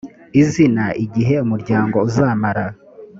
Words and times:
izina 0.41 0.85
igihe 1.03 1.35
umuryango 1.45 1.95
uzamara 2.07 2.65